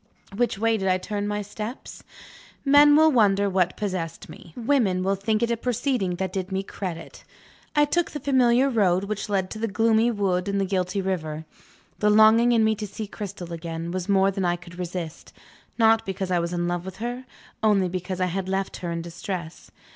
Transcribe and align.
Which 0.35 0.57
way 0.57 0.77
did 0.77 0.87
I 0.87 0.97
turn 0.97 1.27
my 1.27 1.43
steps? 1.43 2.03
Men 2.65 2.95
will 2.95 3.11
wonder 3.11 3.47
what 3.47 3.77
possessed 3.77 4.29
me 4.29 4.51
women 4.57 5.03
will 5.03 5.13
think 5.13 5.43
it 5.43 5.51
a 5.51 5.55
proceeding 5.57 6.15
that 6.15 6.33
did 6.33 6.51
me 6.51 6.63
credit 6.63 7.23
I 7.75 7.85
took 7.85 8.09
the 8.09 8.19
familiar 8.19 8.67
road 8.67 9.03
which 9.03 9.29
led 9.29 9.51
to 9.51 9.59
the 9.59 9.67
gloomy 9.67 10.09
wood 10.09 10.47
and 10.47 10.59
the 10.59 10.65
guilty 10.65 11.03
river. 11.03 11.45
The 11.99 12.09
longing 12.09 12.51
in 12.51 12.63
me 12.63 12.73
to 12.77 12.87
see 12.87 13.05
Cristel 13.05 13.51
again, 13.53 13.91
was 13.91 14.09
more 14.09 14.31
than 14.31 14.43
I 14.43 14.55
could 14.55 14.79
resist. 14.79 15.33
Not 15.77 16.03
because 16.03 16.31
I 16.31 16.39
was 16.39 16.51
in 16.51 16.67
love 16.67 16.83
with 16.83 16.97
her; 16.97 17.25
only 17.61 17.87
because 17.87 18.19
I 18.19 18.25
had 18.25 18.49
left 18.49 18.77
her 18.77 18.91
in 18.91 19.03
distress. 19.03 19.69